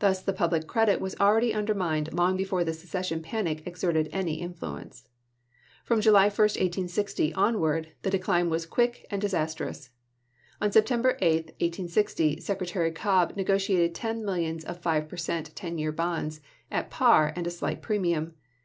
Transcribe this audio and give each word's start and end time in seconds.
Thus 0.00 0.20
the 0.20 0.32
public 0.32 0.66
credit 0.66 1.00
was 1.00 1.14
already 1.20 1.54
undermined 1.54 2.12
long 2.12 2.36
before 2.36 2.64
the 2.64 2.72
secession 2.74 3.22
panic 3.22 3.64
exerted 3.64 4.08
any 4.10 4.40
influence. 4.40 5.06
From 5.84 6.00
July 6.00 6.24
1, 6.24 6.30
1860, 6.32 7.32
onward, 7.34 7.92
the 8.02 8.10
decline 8.10 8.50
was 8.50 8.66
quick 8.66 9.06
and 9.08 9.22
dis 9.22 9.32
astrous. 9.32 9.90
On 10.60 10.72
September 10.72 11.16
8, 11.20 11.44
1860, 11.62 12.40
Secretary 12.40 12.90
Cobb 12.90 13.34
ne 13.36 13.44
gotiated 13.44 13.94
ten 13.94 14.24
millions 14.24 14.64
of 14.64 14.80
five 14.82 15.08
per 15.08 15.16
cent, 15.16 15.54
ten 15.54 15.78
year 15.78 15.92
bonds 15.92 16.38
*?$]eim' 16.40 16.78
at 16.78 16.90
par 16.90 17.32
and 17.36 17.46
a 17.46 17.50
slight 17.52 17.80
premium. 17.82 18.34